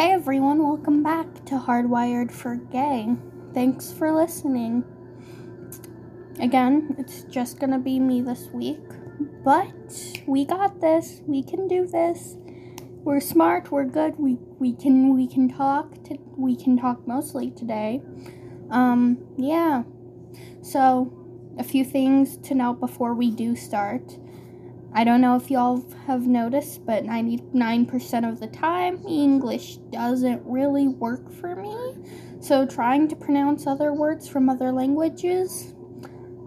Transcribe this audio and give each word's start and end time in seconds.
Hey 0.00 0.12
everyone, 0.12 0.62
welcome 0.62 1.02
back 1.02 1.44
to 1.44 1.56
Hardwired 1.56 2.32
for 2.32 2.56
Gay. 2.56 3.16
Thanks 3.52 3.92
for 3.92 4.10
listening. 4.10 4.82
Again, 6.40 6.96
it's 6.96 7.24
just 7.24 7.60
gonna 7.60 7.78
be 7.78 8.00
me 8.00 8.22
this 8.22 8.48
week, 8.50 8.80
but 9.44 10.22
we 10.26 10.46
got 10.46 10.80
this. 10.80 11.20
We 11.26 11.42
can 11.42 11.68
do 11.68 11.86
this. 11.86 12.38
We're 13.04 13.20
smart. 13.20 13.70
We're 13.70 13.84
good. 13.84 14.14
We 14.18 14.38
we 14.58 14.72
can 14.72 15.14
we 15.14 15.26
can 15.26 15.50
talk. 15.50 16.02
To, 16.04 16.16
we 16.34 16.56
can 16.56 16.78
talk 16.78 17.06
mostly 17.06 17.50
today. 17.50 18.00
Um, 18.70 19.18
yeah. 19.36 19.82
So, 20.62 21.12
a 21.58 21.62
few 21.62 21.84
things 21.84 22.38
to 22.38 22.54
note 22.54 22.80
before 22.80 23.12
we 23.12 23.30
do 23.30 23.54
start. 23.54 24.16
I 24.92 25.04
don't 25.04 25.20
know 25.20 25.36
if 25.36 25.50
y'all 25.50 25.84
have 26.06 26.26
noticed, 26.26 26.84
but 26.84 27.04
99% 27.04 28.28
of 28.28 28.40
the 28.40 28.48
time, 28.48 29.00
English 29.06 29.76
doesn't 29.92 30.42
really 30.44 30.88
work 30.88 31.30
for 31.32 31.54
me. 31.54 31.94
So, 32.40 32.66
trying 32.66 33.06
to 33.08 33.16
pronounce 33.16 33.66
other 33.66 33.92
words 33.92 34.26
from 34.26 34.48
other 34.48 34.72
languages, 34.72 35.74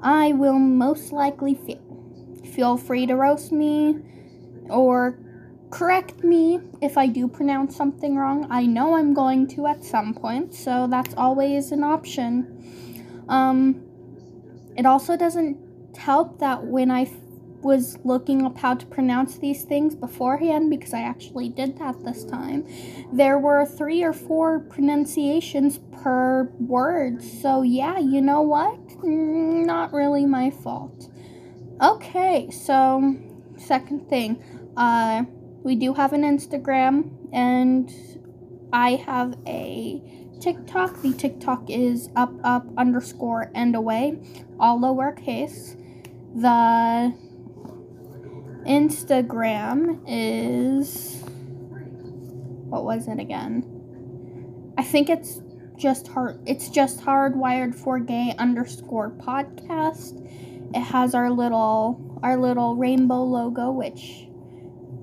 I 0.02 0.33
will 0.33 0.59
most 0.59 1.14
likely 1.14 1.55
fail. 1.55 1.80
Feel 2.53 2.77
free 2.77 3.05
to 3.05 3.16
roast 3.16 3.52
me 3.52 3.99
or 4.69 5.17
correct 5.69 6.23
me 6.23 6.59
if 6.81 6.97
I 6.97 7.08
do 7.08 7.27
pronounce 7.27 7.75
something 7.75 8.16
wrong. 8.16 8.45
I 8.49 8.66
know 8.66 8.95
I'm 8.95 9.14
going 9.14 9.47
to 9.55 9.66
at 9.67 9.83
some 9.83 10.14
point, 10.14 10.53
so 10.53 10.88
that's 10.88 11.16
always 11.16 11.71
an 11.71 11.83
option. 11.83 13.25
Um, 13.30 13.81
it 14.75 14.86
also 14.86 15.16
doesn't 15.16 15.58
help 15.97 16.39
that 16.39 16.64
when 16.64 16.91
I 16.91 17.05
was 17.64 17.97
looking 18.03 18.45
up 18.45 18.58
how 18.58 18.75
to 18.75 18.86
pronounce 18.86 19.38
these 19.38 19.64
things 19.64 19.95
beforehand 19.95 20.69
because 20.69 20.94
I 20.94 21.02
actually 21.02 21.50
did 21.50 21.78
that 21.80 22.03
this 22.03 22.23
time. 22.23 22.66
There 23.11 23.39
were 23.39 23.66
three 23.66 24.03
or 24.03 24.14
four 24.14 24.59
pronunciations 24.59 25.80
per 25.92 26.52
word. 26.59 27.23
So, 27.23 27.61
yeah, 27.61 28.00
you 28.00 28.22
know 28.22 28.42
what? 28.42 28.78
Not 29.03 29.94
really 29.94 30.25
my 30.25 30.50
fault. 30.50 31.09
Okay, 31.81 32.50
so 32.52 33.16
second 33.58 34.09
thing, 34.09 34.44
uh, 34.77 35.23
we 35.64 35.75
do 35.75 35.94
have 35.94 36.14
an 36.14 36.23
Instagram 36.23 37.11
and 37.31 37.92
I 38.72 38.95
have 38.95 39.38
a 39.48 40.02
TikTok. 40.39 41.02
The 41.02 41.14
TikTok 41.14 41.70
is 41.70 42.09
up, 42.16 42.33
up, 42.44 42.67
underscore, 42.77 43.52
and 43.55 43.75
away, 43.75 44.20
all 44.59 44.80
lowercase. 44.80 45.80
The 46.36 47.14
Instagram 48.66 50.03
is 50.08 51.22
what 52.70 52.83
was 52.86 53.08
it 53.08 53.20
again? 53.20 53.70
I 54.78 54.83
think 54.83 55.09
it's 55.09 55.42
just 55.78 56.08
hard 56.08 56.39
it's 56.45 56.70
just 56.70 57.02
hardwired 57.02 57.75
for 57.75 58.00
gay 58.00 58.33
underscore 58.38 59.11
podcast. 59.11 60.20
It 60.73 60.82
has 60.82 61.14
our 61.14 61.30
little 61.30 62.20
our 62.23 62.37
little 62.37 62.76
rainbow 62.76 63.23
logo 63.23 63.71
which 63.71 64.27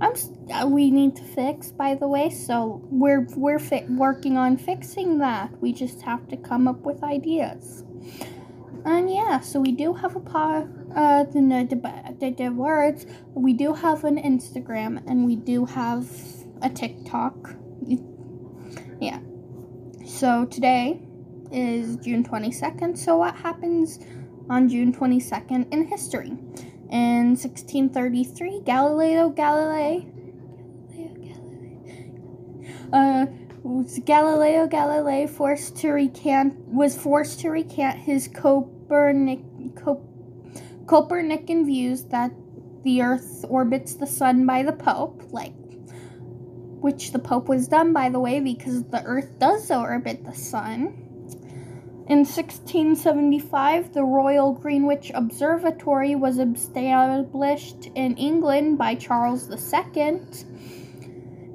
I'm 0.01 0.15
uh, 0.51 0.67
we 0.67 0.91
need 0.91 1.17
to 1.17 1.23
fix 1.23 1.71
by 1.71 1.95
the 1.95 2.09
way, 2.09 2.31
so 2.31 2.81
we're 2.91 3.27
we're 3.37 3.59
fi- 3.59 3.87
working 3.89 4.39
on 4.39 4.57
fixing 4.57 5.19
that. 5.19 5.51
We 5.61 5.73
just 5.73 6.01
have 6.03 6.27
to 6.29 6.37
come 6.39 6.67
up 6.67 6.81
with 6.81 7.03
ideas. 7.05 7.85
And 8.85 9.13
yeah, 9.13 9.41
so 9.41 9.61
we 9.61 9.73
do 9.73 9.93
have 9.93 10.17
a 10.17 10.21
pod 10.21 10.80
uh, 10.95 11.25
the, 11.25 11.41
the, 11.69 12.15
the, 12.19 12.31
the 12.31 12.49
words. 12.51 13.07
We 13.35 13.53
do 13.53 13.75
have 13.75 14.05
an 14.05 14.17
Instagram 14.17 15.03
and 15.07 15.25
we 15.25 15.37
do 15.37 15.65
have 15.65 16.09
a 16.63 16.69
TikTok. 16.69 17.55
Yeah. 19.01 19.21
So 20.05 20.45
today 20.45 21.03
is 21.53 21.97
June 21.97 22.25
22nd. 22.25 22.97
So, 22.99 23.17
what 23.17 23.35
happens 23.35 23.99
on 24.49 24.69
June 24.69 24.93
22nd 24.93 25.73
in 25.73 25.87
history? 25.87 26.33
In 26.91 27.37
1633, 27.37 28.63
Galileo 28.65 29.31
Galilei. 29.31 30.07
Uh, 32.93 33.27
Galileo 34.05 34.67
Galilei 34.67 35.29
forced 35.29 35.77
to 35.77 35.91
recant 35.91 36.57
was 36.67 36.97
forced 36.97 37.41
to 37.41 37.51
recant 37.51 37.99
his 37.99 38.27
Copernic, 38.27 39.41
Cop, 39.77 40.03
Copernican 40.91 41.65
views 41.67 42.03
that 42.07 42.33
the 42.83 43.01
Earth 43.01 43.45
orbits 43.49 43.95
the 43.95 44.09
Sun 44.09 44.45
by 44.45 44.65
the 44.65 44.73
Pope, 44.73 45.23
like 45.31 45.55
which 46.81 47.13
the 47.13 47.19
Pope 47.21 47.49
was 47.49 47.69
done, 47.69 47.93
by 47.93 48.09
the 48.09 48.19
way, 48.19 48.41
because 48.41 48.83
the 48.87 49.01
Earth 49.05 49.39
does 49.39 49.71
orbit 49.71 50.25
the 50.25 50.35
Sun. 50.35 50.87
In 52.09 52.25
1675, 52.25 53.93
the 53.93 54.03
Royal 54.03 54.53
Greenwich 54.53 55.13
Observatory 55.15 56.17
was 56.17 56.41
established 56.41 57.89
in 57.95 58.17
England 58.17 58.77
by 58.77 58.97
Charles 58.97 59.49
II. 59.49 60.23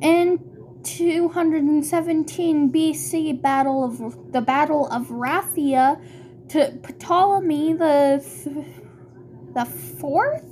In 0.02 0.40
217 0.84 2.72
BC, 2.72 3.42
Battle 3.42 3.84
of 3.84 4.32
the 4.32 4.40
Battle 4.40 4.88
of 4.88 5.08
Raphia, 5.08 6.02
to 6.48 6.72
Ptolemy 6.84 7.74
the 7.74 8.24
the 9.56 9.66
fourth? 9.66 10.44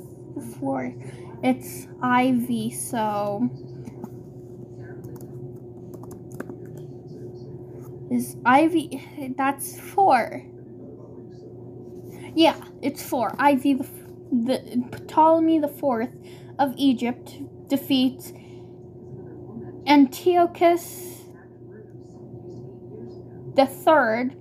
Fourth. 0.60 0.96
It's 1.44 1.88
ivy 2.02 2.72
so. 2.72 3.50
Is 8.10 8.38
ivy 8.46 9.34
that's 9.38 9.80
four. 9.80 10.44
Yeah 12.34 12.56
it's 12.82 13.04
four. 13.04 13.36
Ivy 13.38 13.74
the, 13.74 13.88
the 14.32 15.00
ptolemy 15.08 15.60
the 15.60 15.68
fourth 15.68 16.16
of 16.58 16.74
egypt 16.78 17.40
defeats 17.68 18.32
antiochus 19.86 21.24
the 23.56 23.66
third. 23.66 24.36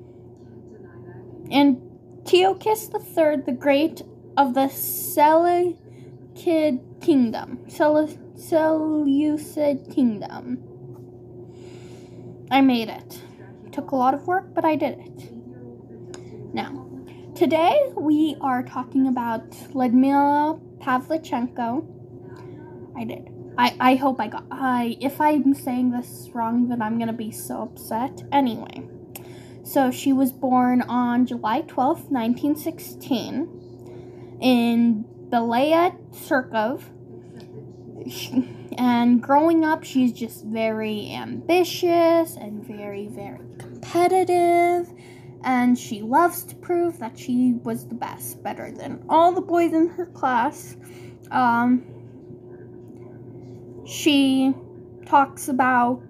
Antiochus 1.51 2.87
the 2.87 2.99
third 2.99 3.45
the 3.45 3.53
great 3.53 4.03
of 4.37 4.55
the 4.55 4.69
Seleucid 4.69 5.79
kingdom. 7.01 7.59
Seleucid 7.69 9.91
kingdom. 9.93 10.59
I 12.51 12.61
made 12.61 12.89
it. 12.89 13.23
Took 13.73 13.93
a 13.93 13.97
lot 13.97 14.15
of 14.15 14.27
work, 14.27 14.55
but 14.55 14.65
I 14.65 14.77
did 14.77 14.99
it. 14.99 15.33
Now, 16.55 16.87
today 17.35 17.93
we 17.97 18.37
are 18.41 18.63
talking 18.63 19.07
about 19.07 19.51
Lyudmila 19.51 20.61
Pavlichenko. 20.79 21.87
I 22.97 23.05
did. 23.05 23.29
I, 23.59 23.77
I 23.81 23.95
hope 23.97 24.21
I 24.21 24.29
got 24.29 24.45
I 24.51 24.97
if 25.01 25.21
I'm 25.21 25.55
saying 25.55 25.91
this 25.91 26.31
wrong 26.33 26.69
then 26.69 26.81
I'm 26.81 26.99
gonna 26.99 27.13
be 27.13 27.31
so 27.31 27.63
upset. 27.63 28.23
Anyway. 28.33 28.89
So 29.63 29.91
she 29.91 30.13
was 30.13 30.33
born 30.33 30.83
on 30.83 31.25
July 31.25 31.63
12th, 31.63 32.11
1916 32.11 33.63
in 34.43 35.05
Belaya 35.31 35.97
Tserkov. 36.11 36.83
And 38.77 39.23
growing 39.23 39.65
up, 39.65 39.85
she's 39.85 40.13
just 40.13 40.45
very 40.45 41.13
ambitious 41.13 42.37
and 42.37 42.65
very, 42.65 43.07
very 43.07 43.39
competitive. 43.59 44.93
And 45.45 45.79
she 45.79 46.03
loves 46.03 46.43
to 46.45 46.55
prove 46.57 46.99
that 46.99 47.19
she 47.19 47.55
was 47.63 47.87
the 47.87 47.95
best, 47.95 48.43
better 48.43 48.71
than 48.71 49.05
all 49.09 49.33
the 49.33 49.41
boys 49.41 49.73
in 49.73 49.89
her 49.89 50.07
class. 50.07 50.77
Um, 51.31 51.85
she 53.87 54.55
talks 55.07 55.49
about 55.49 56.03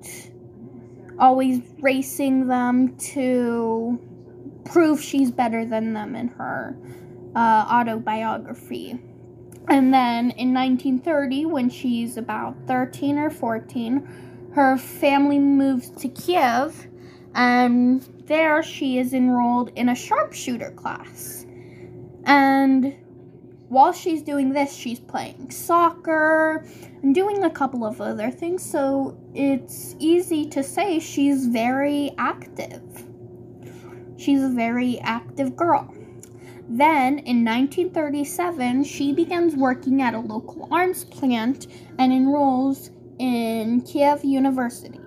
always 1.19 1.61
racing 1.81 2.47
them 2.47 2.97
to 2.97 4.01
prove 4.65 5.03
she's 5.03 5.31
better 5.31 5.65
than 5.65 5.93
them 5.93 6.15
in 6.15 6.29
her 6.29 6.77
uh, 7.35 7.67
autobiography. 7.71 8.99
And 9.69 9.95
then 9.95 10.33
in 10.33 10.53
1930, 10.53 11.47
when 11.47 11.71
she's 11.71 12.17
about 12.17 12.57
13 12.67 13.19
or 13.19 13.31
14, 13.31 14.51
her 14.55 14.77
family 14.77 15.39
moves 15.39 15.91
to 15.91 16.09
Kiev, 16.09 16.89
and 17.35 18.03
there 18.27 18.63
she 18.63 18.99
is 18.99 19.15
enrolled 19.15 19.71
in 19.77 19.89
a 19.89 19.95
sharpshooter 19.95 20.73
class. 20.73 21.47
And 22.25 22.97
while 23.69 23.93
she's 23.93 24.23
doing 24.23 24.53
this, 24.53 24.75
she's 24.75 25.01
playing 25.01 25.51
soccer 25.51 26.67
and 27.03 27.15
doing 27.15 27.43
a 27.45 27.51
couple 27.51 27.87
of 27.87 28.01
other 28.01 28.31
things, 28.31 28.63
so 28.63 29.17
it's 29.35 29.97
easy 29.99 30.47
to 30.51 30.63
say 30.63 30.99
she's 30.99 31.47
very 31.47 32.13
active. 32.19 32.83
She's 34.19 34.43
a 34.43 34.51
very 34.51 34.99
active 35.01 35.57
girl. 35.57 35.93
Then, 36.75 37.19
in 37.19 37.45
1937, 37.45 38.85
she 38.85 39.13
begins 39.13 39.55
working 39.55 40.01
at 40.01 40.15
a 40.15 40.21
local 40.21 40.69
arms 40.71 41.05
plant 41.05 41.67
and 41.99 42.11
enrolls 42.15 42.91
in 43.19 43.83
Kiev 43.83 44.25
University. 44.25 44.99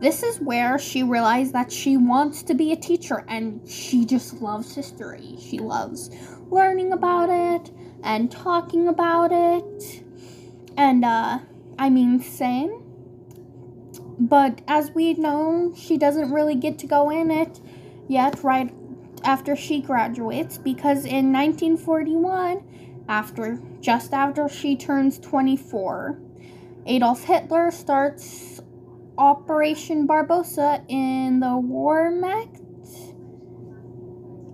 this 0.00 0.24
is 0.24 0.40
where 0.40 0.80
she 0.80 1.04
realized 1.04 1.52
that 1.52 1.70
she 1.70 1.96
wants 1.96 2.42
to 2.42 2.54
be 2.54 2.72
a 2.72 2.76
teacher 2.76 3.24
and 3.28 3.60
she 3.68 4.04
just 4.04 4.42
loves 4.42 4.74
history. 4.74 5.36
She 5.40 5.60
loves 5.60 6.10
learning 6.50 6.92
about 6.92 7.30
it 7.30 7.70
and 8.02 8.28
talking 8.28 8.88
about 8.88 9.30
it. 9.30 10.02
And, 10.76 11.04
uh, 11.04 11.38
I 11.78 11.90
mean, 11.90 12.18
same. 12.18 12.82
But 14.18 14.62
as 14.66 14.90
we 14.90 15.14
know, 15.14 15.72
she 15.76 15.96
doesn't 15.96 16.32
really 16.32 16.56
get 16.56 16.76
to 16.80 16.88
go 16.88 17.08
in 17.08 17.30
it 17.30 17.60
yet, 18.08 18.42
right 18.42 18.74
after 19.24 19.56
she 19.56 19.80
graduates, 19.80 20.58
because 20.58 21.04
in 21.04 21.32
1941, 21.32 23.04
after 23.08 23.60
just 23.80 24.12
after 24.12 24.48
she 24.48 24.76
turns 24.76 25.18
24, 25.18 26.18
Adolf 26.86 27.24
Hitler 27.24 27.70
starts 27.70 28.60
Operation 29.18 30.06
Barbarossa 30.06 30.84
in 30.88 31.40
the 31.40 31.46
Wehrmacht, 31.46 32.60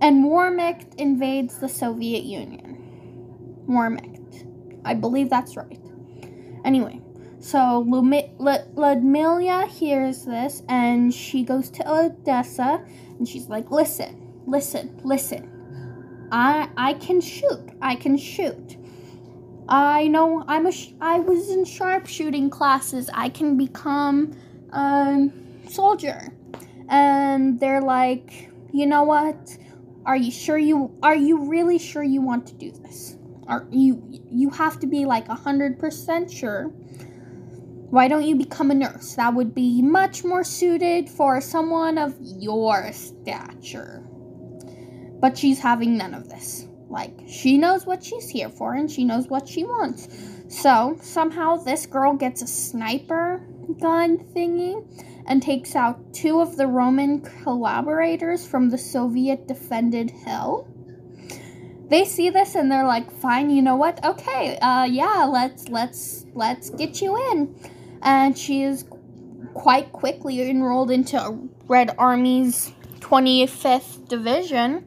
and 0.01 0.25
Wehrmacht 0.25 0.95
invades 0.95 1.59
the 1.59 1.69
Soviet 1.69 2.23
Union. 2.23 2.77
Wehrmacht. 3.67 4.47
I 4.85 4.93
believe 4.93 5.29
that's 5.29 5.55
right. 5.55 5.79
Anyway, 6.65 7.01
so 7.39 7.79
Ludmilla 7.87 9.65
hears 9.67 10.25
this 10.25 10.61
and 10.67 11.13
she 11.13 11.43
goes 11.43 11.69
to 11.71 11.89
Odessa 11.89 12.83
and 13.17 13.27
she's 13.27 13.47
like, 13.47 13.71
"Listen, 13.71 14.18
listen, 14.49 14.99
listen. 15.03 16.27
I 16.31 16.69
I 16.77 16.93
can 16.93 17.21
shoot. 17.21 17.69
I 17.81 17.95
can 17.95 18.17
shoot. 18.17 18.77
I 19.67 20.07
know 20.07 20.43
I'm 20.47 20.65
a 20.65 20.71
sh- 20.71 20.93
I 21.01 21.19
was 21.19 21.49
in 21.49 21.65
sharpshooting 21.65 22.49
classes. 22.49 23.09
I 23.13 23.29
can 23.29 23.57
become 23.57 24.31
a 24.71 25.29
soldier." 25.69 26.33
And 26.87 27.59
they're 27.59 27.81
like, 27.81 28.49
"You 28.71 28.87
know 28.87 29.03
what? 29.03 29.57
Are 30.05 30.17
you 30.17 30.31
sure 30.31 30.57
you 30.57 30.91
are 31.03 31.15
you 31.15 31.49
really 31.49 31.77
sure 31.77 32.03
you 32.03 32.21
want 32.21 32.47
to 32.47 32.53
do 32.55 32.71
this? 32.71 33.17
Are 33.47 33.67
you 33.71 34.01
you 34.31 34.49
have 34.51 34.79
to 34.79 34.87
be 34.87 35.05
like 35.05 35.27
a 35.29 35.35
100% 35.35 36.31
sure." 36.31 36.71
Why 37.89 38.07
don't 38.07 38.23
you 38.23 38.35
become 38.35 38.69
a 38.69 38.75
nurse? 38.75 39.15
That 39.15 39.33
would 39.33 39.55
be 39.55 39.81
much 39.81 40.23
more 40.23 40.43
suited 40.43 41.09
for 41.09 41.41
someone 41.41 41.97
of 41.97 42.15
your 42.21 42.91
stature. 42.93 44.03
But 45.19 45.37
she's 45.37 45.59
having 45.59 45.97
none 45.97 46.13
of 46.13 46.29
this. 46.29 46.65
Like, 46.89 47.13
she 47.27 47.57
knows 47.57 47.85
what 47.85 48.03
she's 48.03 48.29
here 48.29 48.49
for 48.49 48.73
and 48.73 48.89
she 48.89 49.05
knows 49.05 49.27
what 49.27 49.47
she 49.47 49.63
wants. 49.63 50.07
So, 50.47 50.97
somehow, 51.01 51.57
this 51.57 51.85
girl 51.85 52.13
gets 52.13 52.41
a 52.41 52.47
sniper 52.47 53.45
gun 53.79 54.17
thingy 54.17 54.83
and 55.27 55.43
takes 55.43 55.75
out 55.75 56.13
two 56.13 56.41
of 56.41 56.57
the 56.57 56.65
Roman 56.65 57.21
collaborators 57.21 58.47
from 58.47 58.69
the 58.69 58.77
Soviet 58.77 59.47
defended 59.47 60.09
hill. 60.09 60.67
They 61.89 62.05
see 62.05 62.29
this 62.29 62.55
and 62.55 62.71
they're 62.71 62.85
like, 62.87 63.11
"Fine, 63.11 63.49
you 63.49 63.61
know 63.61 63.75
what? 63.75 64.03
Okay, 64.03 64.57
uh, 64.57 64.85
yeah, 64.85 65.25
let's 65.25 65.69
let's 65.69 66.25
let's 66.33 66.69
get 66.71 67.01
you 67.01 67.17
in." 67.31 67.55
and 68.01 68.37
she 68.37 68.63
is 68.63 68.85
quite 69.53 69.91
quickly 69.91 70.49
enrolled 70.49 70.91
into 70.91 71.49
Red 71.67 71.95
Army's 71.97 72.71
25th 72.99 74.07
Division. 74.07 74.85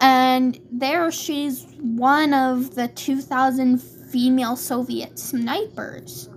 And 0.00 0.58
there 0.70 1.10
she's 1.10 1.66
one 1.78 2.32
of 2.32 2.74
the 2.74 2.88
2,000 2.88 3.82
female 4.10 4.56
Soviet 4.56 5.18
snipers. 5.18 6.30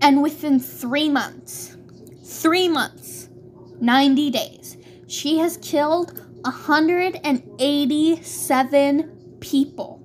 And 0.00 0.22
within 0.22 0.60
three 0.60 1.10
months, 1.10 1.76
three 2.24 2.68
months, 2.68 3.28
90 3.80 4.30
days, 4.30 4.76
she 5.06 5.38
has 5.38 5.56
killed 5.58 6.18
187 6.44 9.36
people. 9.40 9.96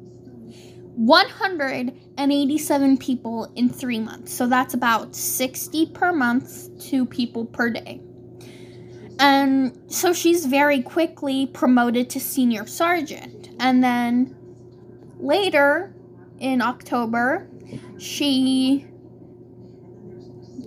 187 0.96 2.98
people 2.98 3.52
in 3.56 3.70
three 3.70 4.00
months. 4.00 4.34
So 4.34 4.48
that's 4.48 4.74
about 4.74 5.16
60 5.16 5.86
per 5.88 6.14
month, 6.14 6.70
two 6.80 7.06
people 7.06 7.46
per 7.46 7.70
day. 7.70 8.02
And 9.19 9.77
so 9.88 10.13
she's 10.13 10.45
very 10.45 10.81
quickly 10.81 11.47
promoted 11.47 12.09
to 12.12 12.19
senior 12.19 12.65
sergeant. 12.65 13.50
And 13.59 13.83
then 13.83 14.35
later 15.19 15.94
in 16.39 16.62
October, 16.62 17.47
she. 17.97 18.88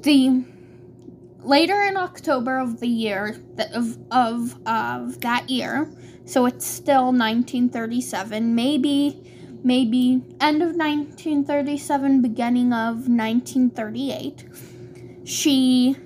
The 0.02 0.44
later 1.42 1.82
in 1.82 1.96
October 1.96 2.58
of 2.58 2.80
the 2.80 2.88
year 2.88 3.36
of 3.74 3.98
of 4.10 4.56
of 4.66 5.20
that 5.20 5.50
year, 5.50 5.90
so 6.24 6.46
it's 6.46 6.66
still 6.66 7.06
1937, 7.06 8.54
maybe 8.54 9.28
maybe 9.64 10.22
end 10.40 10.62
of 10.62 10.76
1937, 10.76 12.22
beginning 12.22 12.72
of 12.72 13.08
1938. 13.08 14.44
She, 15.24 15.96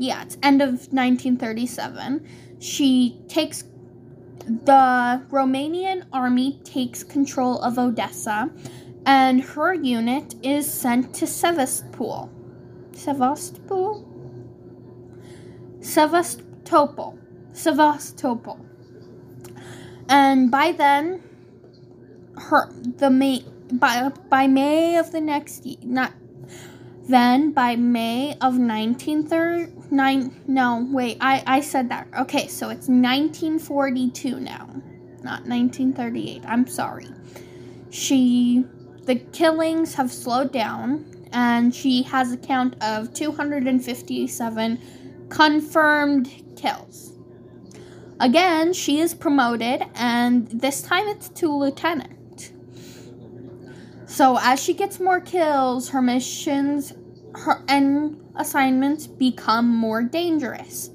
yeah, 0.00 0.22
it's 0.22 0.38
end 0.42 0.62
of 0.62 0.70
1937. 0.70 2.26
She 2.58 3.20
takes 3.28 3.64
the 4.46 5.22
Romanian 5.30 6.06
army 6.10 6.58
takes 6.64 7.04
control 7.04 7.60
of 7.60 7.78
Odessa, 7.78 8.50
and 9.04 9.42
her 9.42 9.74
unit 9.74 10.34
is 10.42 10.72
sent 10.72 11.14
to 11.16 11.26
Sevastopol. 11.26 12.30
Sevastopol? 12.92 14.08
Sevastopol. 15.80 17.18
Sevastopol. 17.52 18.58
And 20.08 20.50
by 20.50 20.72
then, 20.72 21.22
her 22.36 22.72
the 22.72 23.10
May 23.10 23.44
by 23.70 24.08
by 24.30 24.46
May 24.46 24.96
of 24.96 25.12
the 25.12 25.20
next 25.20 25.66
not 25.84 26.14
then 27.10 27.50
by 27.50 27.76
May 27.76 28.32
of 28.34 28.56
1939 28.58 30.40
no 30.46 30.86
wait 30.90 31.16
I 31.20 31.42
I 31.46 31.60
said 31.60 31.88
that. 31.88 32.06
Okay 32.20 32.46
so 32.46 32.70
it's 32.70 32.88
1942 32.88 34.40
now 34.40 34.66
not 35.22 35.44
1938 35.44 36.42
I'm 36.46 36.66
sorry. 36.66 37.08
She 37.90 38.64
the 39.04 39.16
killings 39.16 39.94
have 39.94 40.12
slowed 40.12 40.52
down 40.52 41.04
and 41.32 41.74
she 41.74 42.02
has 42.04 42.32
a 42.32 42.36
count 42.36 42.76
of 42.82 43.12
257 43.12 44.78
confirmed 45.28 46.30
kills. 46.56 47.12
Again 48.20 48.72
she 48.72 49.00
is 49.00 49.14
promoted 49.14 49.82
and 49.94 50.48
this 50.48 50.82
time 50.82 51.08
it's 51.08 51.28
to 51.30 51.48
lieutenant. 51.48 52.52
So 54.06 54.38
as 54.42 54.60
she 54.60 54.74
gets 54.74 54.98
more 54.98 55.20
kills, 55.20 55.90
her 55.90 56.02
missions 56.02 56.92
her 57.34 57.64
and 57.68 58.20
assignments 58.36 59.06
become 59.06 59.68
more 59.68 60.02
dangerous. 60.02 60.90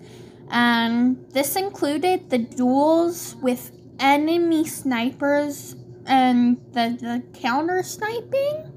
And 0.50 1.26
this 1.32 1.56
included 1.56 2.30
the 2.30 2.38
duels 2.38 3.36
with 3.42 3.72
enemy 4.00 4.66
snipers 4.66 5.76
and 6.06 6.58
the, 6.72 6.98
the 7.00 7.40
counter 7.40 7.82
sniping. 7.84 8.72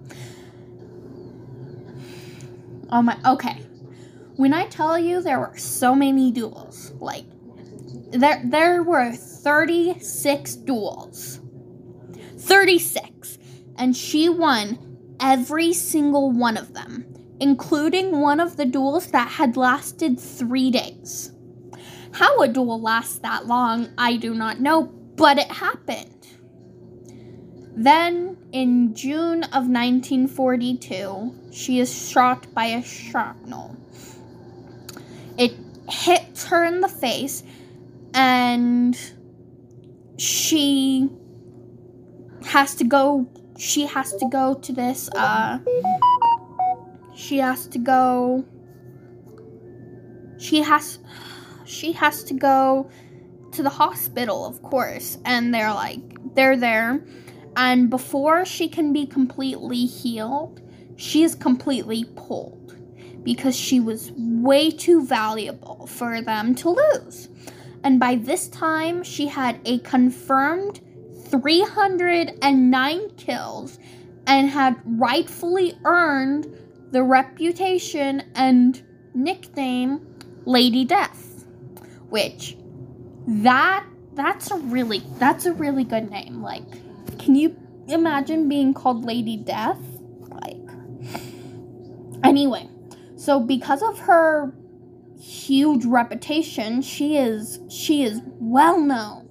Oh 2.90 3.02
my, 3.02 3.18
okay. 3.26 3.62
When 4.36 4.54
I 4.54 4.66
tell 4.66 4.98
you 4.98 5.20
there 5.20 5.40
were 5.40 5.58
so 5.58 5.94
many 5.94 6.30
duels, 6.30 6.92
like 7.00 7.24
there 8.10 8.40
there 8.44 8.82
were 8.82 9.12
36 9.12 10.54
duels. 10.56 11.40
36 12.38 13.38
and 13.76 13.96
she 13.96 14.28
won 14.28 14.98
every 15.20 15.72
single 15.72 16.30
one 16.30 16.56
of 16.56 16.74
them, 16.74 17.06
including 17.40 18.20
one 18.20 18.40
of 18.40 18.56
the 18.56 18.64
duels 18.64 19.08
that 19.08 19.28
had 19.28 19.56
lasted 19.56 20.18
three 20.18 20.70
days. 20.70 21.32
How 22.12 22.40
a 22.40 22.48
duel 22.48 22.80
lasts 22.80 23.18
that 23.20 23.46
long, 23.46 23.88
I 23.96 24.16
do 24.16 24.34
not 24.34 24.60
know, 24.60 24.84
but 25.16 25.38
it 25.38 25.50
happened. 25.50 26.26
Then, 27.76 28.36
in 28.50 28.94
June 28.94 29.44
of 29.44 29.68
1942, 29.68 31.50
she 31.52 31.78
is 31.78 32.10
shot 32.10 32.52
by 32.52 32.66
a 32.66 32.82
shrapnel. 32.82 33.76
It 35.36 35.54
hits 35.88 36.46
her 36.46 36.64
in 36.64 36.80
the 36.80 36.88
face, 36.88 37.44
and 38.14 38.98
she 40.16 41.08
has 42.44 42.74
to 42.74 42.84
go 42.84 43.28
she 43.56 43.86
has 43.86 44.12
to 44.14 44.28
go 44.28 44.54
to 44.54 44.72
this 44.72 45.08
uh 45.10 45.58
she 47.18 47.38
has 47.38 47.66
to 47.66 47.78
go 47.78 48.44
she 50.38 50.62
has 50.62 50.98
she 51.64 51.92
has 51.92 52.22
to 52.22 52.34
go 52.34 52.88
to 53.50 53.62
the 53.62 53.70
hospital 53.70 54.46
of 54.46 54.62
course 54.62 55.18
and 55.24 55.52
they're 55.52 55.74
like 55.74 56.00
they're 56.34 56.56
there 56.56 57.04
and 57.56 57.90
before 57.90 58.44
she 58.44 58.68
can 58.68 58.92
be 58.92 59.04
completely 59.04 59.84
healed 59.84 60.60
she 60.96 61.22
is 61.22 61.34
completely 61.34 62.04
pulled 62.16 62.58
because 63.22 63.54
she 63.54 63.78
was 63.78 64.10
way 64.16 64.70
too 64.70 65.04
valuable 65.04 65.86
for 65.86 66.22
them 66.22 66.54
to 66.54 66.70
lose. 66.70 67.28
And 67.84 68.00
by 68.00 68.14
this 68.16 68.48
time, 68.48 69.02
she 69.02 69.26
had 69.26 69.60
a 69.64 69.80
confirmed 69.80 70.80
309 71.26 73.10
kills 73.16 73.78
and 74.26 74.48
had 74.48 74.80
rightfully 74.84 75.78
earned 75.84 76.46
the 76.90 77.02
reputation 77.02 78.22
and 78.34 78.82
nickname 79.14 80.06
Lady 80.44 80.84
Death, 80.84 81.44
which 82.08 82.56
that 83.26 83.86
that's 84.14 84.50
a 84.50 84.56
really 84.56 85.02
that's 85.18 85.46
a 85.46 85.52
really 85.52 85.84
good 85.84 86.10
name. 86.10 86.42
Like, 86.42 86.64
can 87.18 87.34
you 87.34 87.56
imagine 87.88 88.48
being 88.48 88.74
called 88.74 89.04
Lady 89.04 89.36
Death? 89.36 89.80
Like, 90.28 90.56
anyway, 92.24 92.68
so 93.16 93.40
because 93.40 93.82
of 93.82 93.98
her 94.00 94.54
huge 95.20 95.84
reputation, 95.84 96.80
she 96.82 97.16
is 97.16 97.60
she 97.68 98.02
is 98.02 98.20
well 98.40 98.80
known, 98.80 99.28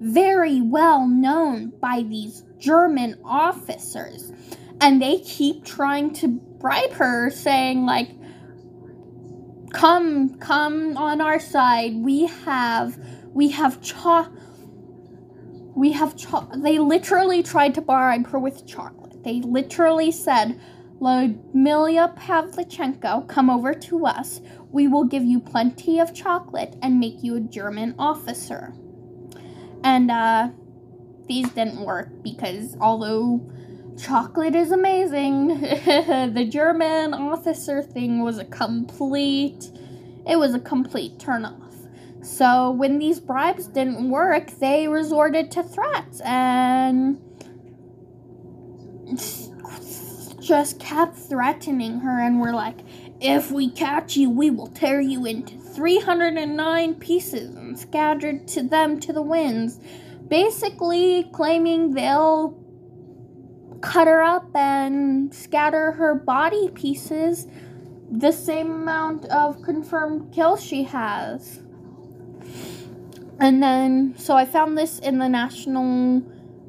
very 0.00 0.60
well 0.60 1.06
known 1.06 1.72
by 1.80 2.02
these 2.02 2.44
German 2.58 3.18
officers, 3.24 4.32
and 4.80 5.02
they 5.02 5.18
keep 5.18 5.64
trying 5.64 6.12
to 6.14 6.40
bribe 6.62 6.92
her, 6.94 7.30
saying 7.30 7.86
like, 7.86 8.10
"Come, 9.72 10.36
come 10.38 10.96
on 10.98 11.20
our 11.22 11.40
side. 11.40 11.96
We 11.96 12.26
have." 12.26 12.98
We 13.34 13.50
have 13.50 13.82
cho- 13.82 14.28
we 15.76 15.92
have 15.92 16.16
cho- 16.16 16.48
they 16.56 16.78
literally 16.78 17.42
tried 17.42 17.74
to 17.76 17.82
bribe 17.82 18.28
her 18.28 18.38
with 18.38 18.66
chocolate. 18.66 19.24
They 19.24 19.40
literally 19.42 20.12
said, 20.12 20.60
Ludmila 21.00 22.14
Pavlichenko, 22.16 23.28
come 23.28 23.50
over 23.50 23.74
to 23.74 24.06
us. 24.06 24.40
We 24.72 24.88
will 24.88 25.04
give 25.04 25.24
you 25.24 25.40
plenty 25.40 26.00
of 26.00 26.14
chocolate 26.14 26.76
and 26.82 27.00
make 27.00 27.22
you 27.24 27.36
a 27.36 27.40
German 27.40 27.94
officer. 27.98 28.74
And 29.84 30.10
uh, 30.10 30.50
these 31.28 31.50
didn't 31.50 31.80
work 31.80 32.10
because 32.22 32.76
although 32.80 33.50
chocolate 33.98 34.54
is 34.54 34.70
amazing, 34.70 35.48
the 35.60 36.48
German 36.50 37.14
officer 37.14 37.82
thing 37.82 38.22
was 38.22 38.38
a 38.38 38.44
complete 38.44 39.70
it 40.26 40.36
was 40.36 40.54
a 40.54 40.60
complete 40.60 41.18
turn 41.18 41.44
off. 41.44 41.74
So 42.22 42.70
when 42.70 42.98
these 42.98 43.18
bribes 43.18 43.66
didn't 43.66 44.08
work, 44.08 44.50
they 44.60 44.86
resorted 44.86 45.50
to 45.52 45.62
threats 45.62 46.20
and 46.20 47.20
just 50.40 50.78
kept 50.78 51.16
threatening 51.16 52.00
her 52.00 52.20
and 52.20 52.40
were 52.40 52.52
like, 52.52 52.78
if 53.20 53.50
we 53.50 53.70
catch 53.70 54.16
you, 54.16 54.30
we 54.30 54.50
will 54.50 54.68
tear 54.68 55.00
you 55.00 55.26
into 55.26 55.56
309 55.56 56.94
pieces 56.96 57.54
and 57.54 57.78
scattered 57.78 58.46
to 58.48 58.62
them 58.62 59.00
to 59.00 59.12
the 59.12 59.22
winds. 59.22 59.80
Basically, 60.28 61.28
claiming 61.32 61.92
they'll 61.92 62.61
cut 63.82 64.06
her 64.06 64.22
up 64.22 64.48
and 64.54 65.34
scatter 65.34 65.92
her 65.92 66.14
body 66.14 66.70
pieces 66.70 67.46
the 68.10 68.32
same 68.32 68.70
amount 68.70 69.26
of 69.26 69.60
confirmed 69.62 70.32
kills 70.32 70.62
she 70.62 70.84
has. 70.84 71.60
And 73.40 73.62
then, 73.62 74.14
so 74.16 74.36
I 74.36 74.44
found 74.44 74.78
this 74.78 74.98
in 74.98 75.18
the 75.18 75.28
National 75.28 76.20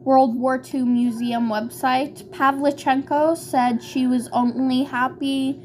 World 0.04 0.36
War 0.36 0.62
II 0.74 0.84
Museum 0.84 1.50
website. 1.50 2.24
Pavlichenko 2.30 3.38
said 3.38 3.84
she 3.84 4.08
was 4.08 4.28
only 4.30 4.84
happy 4.84 5.62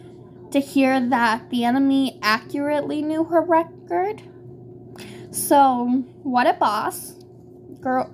to 0.50 0.61
hear 0.61 1.00
that 1.00 1.49
the 1.50 1.64
enemy 1.64 2.19
accurately 2.23 3.02
knew 3.02 3.25
her 3.25 3.40
record. 3.40 4.23
So, 5.31 6.05
what 6.23 6.47
a 6.47 6.55
boss. 6.55 7.14
Girl 7.81 8.11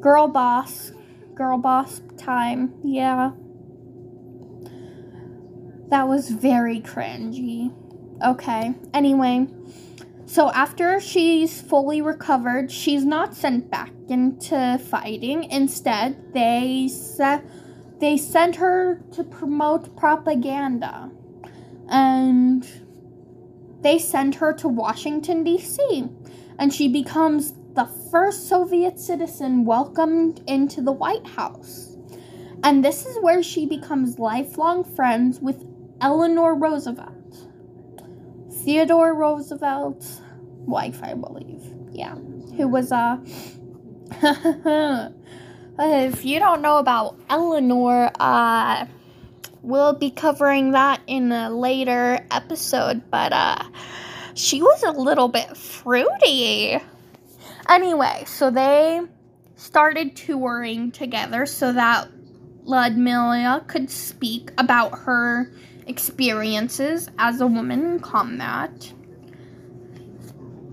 girl 0.00 0.28
boss. 0.28 0.92
Girl 1.36 1.58
boss 1.58 2.00
time. 2.16 2.72
Yeah. 2.82 3.32
That 5.88 6.08
was 6.08 6.30
very 6.30 6.80
cringy. 6.80 7.74
Okay. 8.24 8.74
Anyway, 8.94 9.46
so 10.24 10.50
after 10.50 10.98
she's 10.98 11.60
fully 11.60 12.00
recovered, 12.00 12.72
she's 12.72 13.04
not 13.04 13.36
sent 13.36 13.70
back 13.70 13.92
into 14.08 14.80
fighting. 14.88 15.44
Instead, 15.44 16.32
they 16.32 16.88
se- 16.88 17.42
they 18.00 18.16
sent 18.16 18.56
her 18.56 19.02
to 19.12 19.22
promote 19.22 19.94
propaganda. 19.94 21.10
And 21.88 22.66
they 23.82 23.98
send 23.98 24.36
her 24.36 24.54
to 24.54 24.68
Washington 24.68 25.44
D.C. 25.44 26.08
and 26.58 26.72
she 26.72 26.88
becomes 26.88 27.52
the 27.76 27.86
first 28.10 28.48
Soviet 28.48 28.98
citizen 28.98 29.66
welcomed 29.66 30.42
into 30.46 30.80
the 30.80 30.92
White 30.92 31.26
House. 31.26 31.98
And 32.64 32.82
this 32.82 33.04
is 33.04 33.18
where 33.20 33.42
she 33.42 33.66
becomes 33.66 34.18
lifelong 34.18 34.82
friends 34.82 35.40
with 35.40 35.62
Eleanor 36.00 36.54
Roosevelt. 36.54 37.12
Theodore 38.50 39.14
Roosevelt's 39.14 40.22
wife, 40.64 41.02
I 41.02 41.12
believe. 41.12 41.62
Yeah, 41.92 42.14
who 42.56 42.66
was 42.66 42.90
uh 42.90 43.18
if 45.78 46.24
you 46.24 46.38
don't 46.38 46.62
know 46.62 46.78
about 46.78 47.20
Eleanor, 47.28 48.10
uh 48.18 48.86
we'll 49.60 49.92
be 49.92 50.10
covering 50.10 50.70
that 50.70 51.02
in 51.06 51.30
a 51.30 51.50
later 51.50 52.26
episode, 52.30 53.02
but 53.10 53.34
uh 53.34 53.62
she 54.34 54.62
was 54.62 54.82
a 54.82 54.92
little 54.92 55.28
bit 55.28 55.54
fruity. 55.56 56.80
Anyway, 57.68 58.24
so 58.26 58.50
they 58.50 59.00
started 59.56 60.14
touring 60.14 60.92
together 60.92 61.46
so 61.46 61.72
that 61.72 62.08
Ludmilla 62.64 63.64
could 63.66 63.90
speak 63.90 64.50
about 64.58 64.98
her 64.98 65.50
experiences 65.86 67.08
as 67.18 67.40
a 67.40 67.46
woman 67.46 67.84
in 67.84 68.00
combat. 68.00 68.92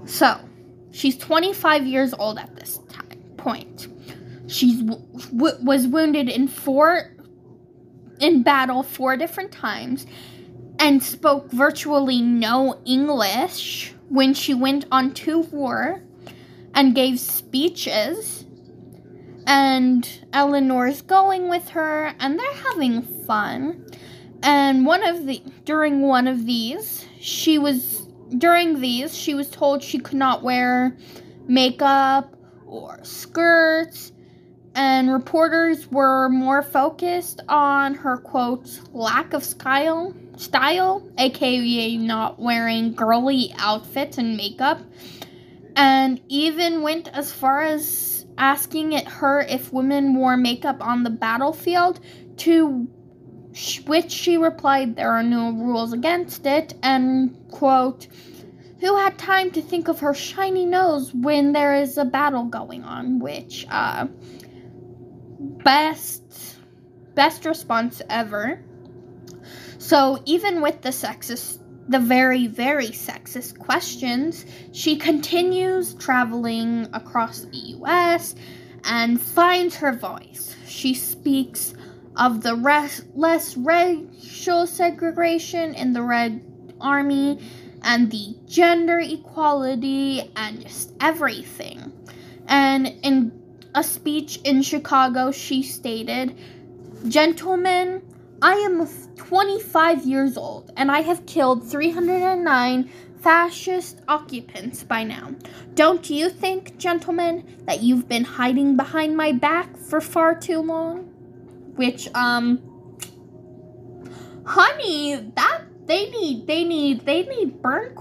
So, 0.05 0.37
she's 0.91 1.17
25 1.17 1.85
years 1.85 2.13
old 2.13 2.37
at 2.37 2.55
this 2.55 2.79
time 2.89 3.19
point. 3.37 3.87
She's 4.47 4.81
w- 4.81 5.57
was 5.63 5.87
wounded 5.87 6.29
in 6.29 6.47
four 6.47 7.09
in 8.19 8.43
battle 8.43 8.83
four 8.83 9.17
different 9.17 9.51
times 9.51 10.05
and 10.79 11.01
spoke 11.01 11.51
virtually 11.51 12.21
no 12.21 12.79
English 12.85 13.93
when 14.09 14.33
she 14.33 14.53
went 14.53 14.85
on 14.91 15.13
tour 15.13 16.03
and 16.73 16.95
gave 16.95 17.19
speeches. 17.19 18.45
And 19.45 20.07
Eleanor's 20.31 21.01
going 21.01 21.49
with 21.49 21.69
her 21.69 22.13
and 22.19 22.39
they're 22.39 22.53
having 22.53 23.01
fun. 23.25 23.85
And 24.41 24.85
one 24.85 25.03
of 25.03 25.25
the 25.25 25.41
during 25.63 26.01
one 26.01 26.27
of 26.27 26.45
these, 26.45 27.05
she 27.19 27.57
was 27.57 28.07
during 28.37 28.81
these, 28.81 29.15
she 29.15 29.33
was 29.33 29.49
told 29.49 29.83
she 29.83 29.99
could 29.99 30.17
not 30.17 30.43
wear 30.43 30.97
makeup 31.47 32.35
or 32.65 32.99
skirts, 33.03 34.11
and 34.75 35.13
reporters 35.13 35.89
were 35.91 36.29
more 36.29 36.61
focused 36.61 37.41
on 37.47 37.93
her 37.93 38.17
quote 38.17 38.67
lack 38.91 39.33
of 39.33 39.43
style, 39.43 40.13
style, 40.35 41.07
aka 41.17 41.97
not 41.97 42.39
wearing 42.39 42.93
girly 42.93 43.53
outfits 43.57 44.17
and 44.17 44.35
makeup, 44.35 44.79
and 45.75 46.21
even 46.29 46.81
went 46.81 47.07
as 47.07 47.31
far 47.31 47.61
as 47.61 48.25
asking 48.37 48.93
it 48.93 49.07
her 49.07 49.41
if 49.41 49.71
women 49.71 50.15
wore 50.15 50.37
makeup 50.37 50.77
on 50.81 51.03
the 51.03 51.09
battlefield 51.09 51.99
to 52.37 52.87
which 53.85 54.11
she 54.11 54.37
replied 54.37 54.95
there 54.95 55.11
are 55.11 55.23
no 55.23 55.51
rules 55.51 55.93
against 55.93 56.45
it, 56.45 56.73
and, 56.81 57.37
quote, 57.51 58.07
who 58.79 58.97
had 58.97 59.17
time 59.17 59.51
to 59.51 59.61
think 59.61 59.87
of 59.87 59.99
her 59.99 60.13
shiny 60.13 60.65
nose 60.65 61.13
when 61.13 61.51
there 61.51 61.75
is 61.75 61.97
a 61.97 62.05
battle 62.05 62.45
going 62.45 62.83
on, 62.83 63.19
which, 63.19 63.65
uh, 63.69 64.07
best, 65.39 66.23
best 67.13 67.45
response 67.45 68.01
ever. 68.09 68.63
So, 69.77 70.21
even 70.25 70.61
with 70.61 70.81
the 70.81 70.89
sexist, 70.89 71.59
the 71.87 71.99
very, 71.99 72.47
very 72.47 72.87
sexist 72.87 73.59
questions, 73.59 74.45
she 74.71 74.95
continues 74.97 75.93
traveling 75.95 76.87
across 76.93 77.41
the 77.41 77.57
US 77.57 78.35
and 78.83 79.19
finds 79.19 79.75
her 79.75 79.91
voice. 79.91 80.55
She 80.67 80.93
speaks 80.93 81.73
of 82.15 82.41
the 82.43 82.55
res- 82.55 83.03
less 83.15 83.57
racial 83.57 84.67
segregation 84.67 85.73
in 85.73 85.93
the 85.93 86.01
Red 86.01 86.41
Army 86.79 87.39
and 87.81 88.09
the 88.11 88.35
gender 88.45 88.99
equality 88.99 90.31
and 90.35 90.61
just 90.61 90.93
everything. 91.01 91.91
And 92.47 92.87
in 93.03 93.31
a 93.75 93.83
speech 93.83 94.39
in 94.43 94.61
Chicago, 94.61 95.31
she 95.31 95.63
stated, 95.63 96.37
Gentlemen, 97.07 98.01
I 98.43 98.55
am 98.55 98.85
25 99.15 100.05
years 100.05 100.35
old 100.35 100.73
and 100.75 100.91
I 100.91 100.99
have 100.99 101.25
killed 101.25 101.65
309 101.65 102.89
fascist 103.21 104.01
occupants 104.09 104.83
by 104.83 105.05
now. 105.05 105.33
Don't 105.75 106.09
you 106.09 106.29
think, 106.29 106.77
gentlemen, 106.77 107.45
that 107.63 107.81
you've 107.81 108.09
been 108.09 108.25
hiding 108.25 108.75
behind 108.75 109.15
my 109.15 109.31
back 109.31 109.77
for 109.77 110.01
far 110.01 110.37
too 110.37 110.59
long? 110.59 111.03
Which, 111.77 112.09
um, 112.15 112.61
honey, 114.45 115.15
that 115.35 115.61
they 115.85 116.09
need, 116.09 116.45
they 116.45 116.65
need, 116.65 117.05
they 117.05 117.23
need 117.23 117.61
burn. 117.61 117.95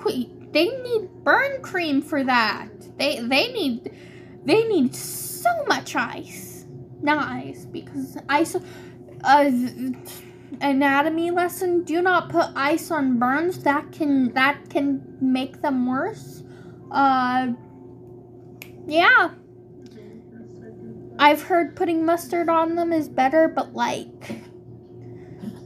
They 0.50 0.66
need 0.66 1.08
burn 1.22 1.62
cream 1.62 2.02
for 2.02 2.25
that. 2.25 2.99
They, 2.99 3.20
they 3.20 3.52
need, 3.52 3.96
they 4.44 4.66
need 4.66 4.96
so 4.96 5.50
much 5.68 5.94
ice, 5.94 6.66
not 7.00 7.28
ice, 7.28 7.64
because 7.64 8.16
ice, 8.28 8.56
uh 9.22 9.50
anatomy 10.61 11.30
lesson 11.30 11.85
do 11.85 12.02
not 12.02 12.28
put 12.28 12.47
ice 12.54 12.90
on 12.90 13.18
burns. 13.18 13.62
That 13.62 13.92
can 13.92 14.32
that 14.35 14.71
can 14.71 15.16
make 15.21 15.62
them 15.62 15.87
worse. 15.87 16.42
Uh 16.90 17.52
yeah. 18.87 19.30
I've 21.18 21.42
heard 21.42 21.76
putting 21.76 22.04
mustard 22.04 22.49
on 22.49 22.75
them 22.75 22.92
is 22.92 23.09
better 23.09 23.49
but 23.49 23.75
like 23.75 24.42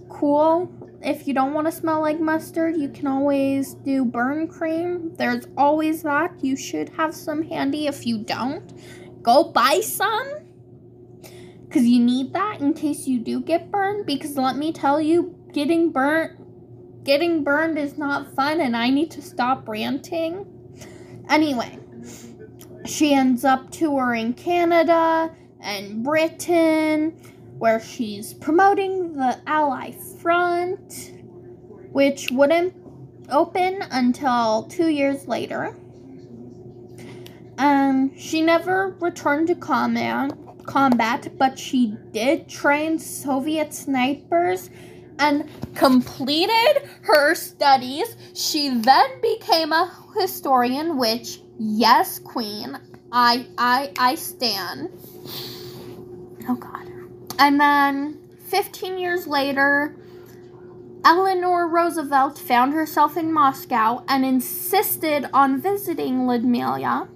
cool. 0.09 0.73
If 1.02 1.28
you 1.28 1.35
don't 1.35 1.52
want 1.52 1.66
to 1.66 1.73
smell 1.73 2.00
like 2.00 2.21
mustard 2.21 2.76
you 2.76 2.88
can 2.88 3.07
always 3.07 3.75
do 3.75 4.05
burn 4.05 4.49
cream. 4.49 5.14
There's 5.16 5.47
always 5.57 6.02
that. 6.02 6.33
You 6.43 6.57
should 6.57 6.88
have 6.90 7.14
some 7.14 7.43
handy. 7.43 7.87
If 7.87 8.07
you 8.07 8.19
don't 8.19 8.73
go 9.23 9.50
buy 9.50 9.81
some 9.81 10.46
because 11.76 11.88
you 11.90 12.02
need 12.02 12.33
that 12.33 12.59
in 12.59 12.73
case 12.73 13.06
you 13.06 13.18
do 13.18 13.38
get 13.38 13.71
burned 13.71 14.06
because 14.06 14.38
let 14.38 14.56
me 14.56 14.73
tell 14.73 14.99
you 14.99 15.38
getting 15.52 15.92
burnt 15.92 16.33
getting 17.04 17.45
burned 17.45 17.76
is 17.76 17.99
not 17.99 18.35
fun 18.35 18.62
and 18.62 18.75
i 18.75 18.88
need 18.88 19.11
to 19.11 19.21
stop 19.21 19.68
ranting. 19.68 20.47
Anyway 21.28 21.78
she 22.87 23.12
ends 23.12 23.45
up 23.45 23.71
touring 23.71 24.33
canada 24.33 25.30
and 25.61 26.02
britain 26.02 27.11
where 27.59 27.78
she's 27.78 28.33
promoting 28.33 29.12
the 29.12 29.38
ally 29.47 29.90
front 30.23 31.12
which 31.92 32.30
wouldn't 32.30 32.75
open 33.28 33.83
until 33.90 34.62
two 34.62 34.88
years 34.88 35.28
later. 35.28 35.76
Um, 37.59 38.16
she 38.16 38.40
never 38.40 38.97
returned 39.00 39.49
to 39.49 39.54
combat 39.54 40.33
combat, 40.66 41.28
but 41.38 41.58
she 41.58 41.96
did 42.12 42.49
train 42.49 42.99
Soviet 42.99 43.73
snipers 43.73 44.70
and 45.18 45.49
completed 45.75 46.88
her 47.02 47.35
studies. 47.35 48.16
She 48.35 48.68
then 48.70 49.20
became 49.20 49.73
a 49.73 49.90
historian, 50.18 50.99
which 50.99 51.40
yes, 51.59 52.18
queen, 52.18 52.79
I 53.12 53.46
I 53.57 53.92
I 53.98 54.14
stand. 54.16 54.90
Oh 56.48 56.57
god. 56.57 56.88
And 57.38 57.61
then 57.61 58.18
15 58.46 58.98
years 58.98 59.26
later, 59.26 59.94
Eleanor 61.05 61.68
Roosevelt 61.68 62.38
found 62.38 62.72
herself 62.72 63.16
in 63.16 63.33
Moscow 63.33 64.02
and 64.09 64.24
insisted 64.24 65.26
on 65.33 65.61
visiting 65.61 66.20
Lyudmila. 66.26 67.09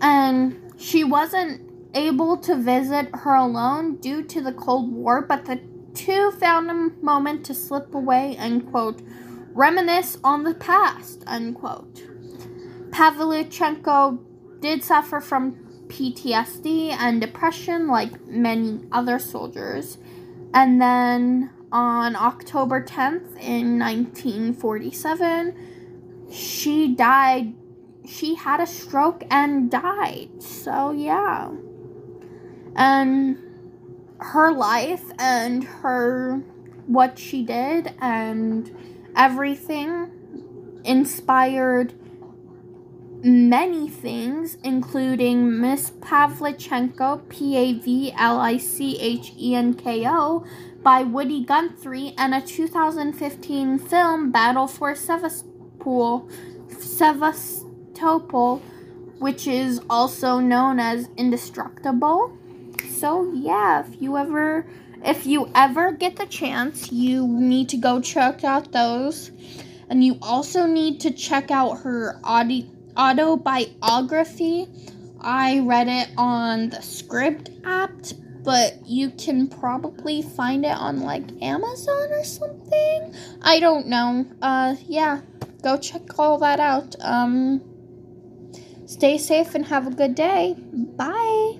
And 0.00 0.72
she 0.78 1.04
wasn't 1.04 1.69
able 1.94 2.36
to 2.38 2.56
visit 2.56 3.08
her 3.14 3.34
alone 3.34 3.96
due 3.96 4.22
to 4.22 4.40
the 4.40 4.52
Cold 4.52 4.92
War, 4.92 5.22
but 5.22 5.44
the 5.44 5.60
two 5.94 6.30
found 6.32 6.70
a 6.70 7.04
moment 7.04 7.44
to 7.46 7.54
slip 7.54 7.94
away 7.94 8.36
and, 8.38 8.70
quote, 8.70 9.02
reminisce 9.52 10.18
on 10.22 10.44
the 10.44 10.54
past, 10.54 11.24
unquote. 11.26 12.04
Pavlichenko 12.90 14.20
did 14.60 14.84
suffer 14.84 15.20
from 15.20 15.56
PTSD 15.88 16.90
and 16.90 17.20
depression 17.20 17.88
like 17.88 18.24
many 18.26 18.80
other 18.92 19.18
soldiers. 19.18 19.98
And 20.54 20.80
then 20.80 21.50
on 21.72 22.16
October 22.16 22.82
10th 22.82 23.36
in 23.40 23.78
1947, 23.78 26.28
she 26.30 26.94
died. 26.94 27.54
She 28.06 28.34
had 28.34 28.60
a 28.60 28.66
stroke 28.66 29.24
and 29.30 29.70
died. 29.70 30.42
So, 30.42 30.90
yeah 30.90 31.50
and 32.76 33.38
her 34.18 34.52
life 34.52 35.04
and 35.18 35.64
her 35.64 36.42
what 36.86 37.18
she 37.18 37.42
did 37.42 37.92
and 38.00 38.74
everything 39.16 40.10
inspired 40.84 41.94
many 43.22 43.88
things, 43.88 44.56
including 44.64 45.60
Miss 45.60 45.90
Pavlichenko, 45.90 47.28
P 47.28 47.56
A 47.56 47.72
V 47.74 48.12
L 48.16 48.40
I 48.40 48.56
C 48.56 48.98
H 48.98 49.32
E 49.38 49.54
N 49.54 49.74
K 49.74 50.06
O, 50.08 50.44
by 50.82 51.02
Woody 51.02 51.44
Guthrie, 51.44 52.14
and 52.16 52.34
a 52.34 52.40
2015 52.40 53.78
film, 53.78 54.30
Battle 54.30 54.66
for 54.66 54.94
Sevastopol, 54.94 56.28
Sevastopol, 56.78 58.58
which 59.18 59.46
is 59.46 59.80
also 59.90 60.38
known 60.38 60.80
as 60.80 61.10
Indestructible 61.16 62.38
so 63.00 63.32
yeah, 63.32 63.80
if 63.80 64.02
you 64.02 64.18
ever 64.18 64.66
if 65.02 65.24
you 65.24 65.50
ever 65.54 65.92
get 65.92 66.16
the 66.16 66.26
chance, 66.26 66.92
you 66.92 67.26
need 67.26 67.70
to 67.70 67.78
go 67.78 68.00
check 68.00 68.44
out 68.44 68.72
those. 68.72 69.30
And 69.88 70.04
you 70.04 70.18
also 70.20 70.66
need 70.66 71.00
to 71.00 71.10
check 71.10 71.50
out 71.50 71.80
her 71.80 72.20
audio, 72.22 72.66
autobiography. 72.96 74.68
I 75.20 75.60
read 75.60 75.88
it 75.88 76.10
on 76.16 76.68
the 76.68 76.76
Scribd 76.76 77.64
app, 77.64 77.90
but 78.44 78.86
you 78.86 79.10
can 79.10 79.48
probably 79.48 80.20
find 80.22 80.64
it 80.66 80.76
on 80.76 81.00
like 81.00 81.24
Amazon 81.42 82.12
or 82.12 82.24
something. 82.24 83.14
I 83.40 83.60
don't 83.60 83.86
know. 83.86 84.26
Uh 84.42 84.76
yeah, 84.86 85.22
go 85.62 85.78
check 85.78 86.18
all 86.18 86.38
that 86.38 86.60
out. 86.60 86.94
Um 87.00 87.62
stay 88.84 89.16
safe 89.16 89.54
and 89.54 89.64
have 89.66 89.86
a 89.86 89.90
good 89.90 90.14
day. 90.14 90.54
Bye. 90.72 91.58